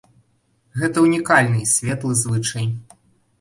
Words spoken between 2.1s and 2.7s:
звычай.